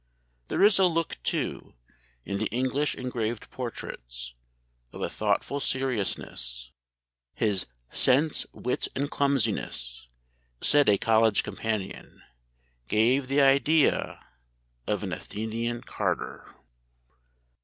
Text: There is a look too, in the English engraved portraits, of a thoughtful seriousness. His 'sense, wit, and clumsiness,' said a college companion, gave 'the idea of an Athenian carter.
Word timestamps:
There 0.47 0.63
is 0.63 0.79
a 0.79 0.85
look 0.85 1.21
too, 1.21 1.75
in 2.25 2.39
the 2.39 2.47
English 2.47 2.95
engraved 2.95 3.51
portraits, 3.51 4.33
of 4.91 4.99
a 4.99 5.09
thoughtful 5.11 5.59
seriousness. 5.59 6.71
His 7.35 7.67
'sense, 7.91 8.47
wit, 8.51 8.87
and 8.95 9.11
clumsiness,' 9.11 10.07
said 10.59 10.89
a 10.89 10.97
college 10.97 11.43
companion, 11.43 12.23
gave 12.87 13.27
'the 13.27 13.41
idea 13.41 14.19
of 14.87 15.03
an 15.03 15.13
Athenian 15.13 15.81
carter. 15.83 16.49